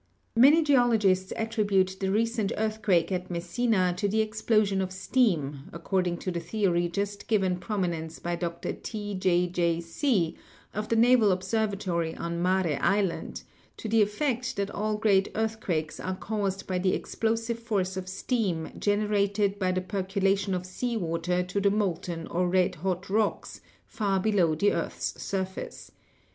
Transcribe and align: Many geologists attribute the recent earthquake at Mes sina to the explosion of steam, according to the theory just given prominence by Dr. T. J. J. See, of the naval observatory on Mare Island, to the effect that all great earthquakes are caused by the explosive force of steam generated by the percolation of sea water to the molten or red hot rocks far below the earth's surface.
Many 0.35 0.63
geologists 0.63 1.31
attribute 1.35 1.97
the 1.99 2.09
recent 2.09 2.51
earthquake 2.57 3.11
at 3.11 3.29
Mes 3.29 3.45
sina 3.45 3.93
to 3.97 4.07
the 4.07 4.19
explosion 4.19 4.81
of 4.81 4.91
steam, 4.91 5.69
according 5.71 6.17
to 6.21 6.31
the 6.31 6.39
theory 6.39 6.89
just 6.89 7.27
given 7.27 7.57
prominence 7.57 8.17
by 8.17 8.35
Dr. 8.35 8.73
T. 8.73 9.13
J. 9.13 9.45
J. 9.45 9.79
See, 9.79 10.37
of 10.73 10.89
the 10.89 10.95
naval 10.95 11.31
observatory 11.31 12.15
on 12.17 12.41
Mare 12.41 12.79
Island, 12.81 13.43
to 13.77 13.87
the 13.87 14.01
effect 14.01 14.55
that 14.55 14.71
all 14.71 14.97
great 14.97 15.27
earthquakes 15.35 15.99
are 15.99 16.15
caused 16.15 16.65
by 16.65 16.79
the 16.79 16.95
explosive 16.95 17.59
force 17.59 17.95
of 17.95 18.09
steam 18.09 18.71
generated 18.79 19.59
by 19.59 19.71
the 19.71 19.81
percolation 19.81 20.55
of 20.55 20.65
sea 20.65 20.97
water 20.97 21.43
to 21.43 21.61
the 21.61 21.69
molten 21.69 22.25
or 22.25 22.49
red 22.49 22.73
hot 22.81 23.07
rocks 23.07 23.61
far 23.85 24.19
below 24.19 24.55
the 24.55 24.71
earth's 24.73 25.21
surface. 25.21 25.91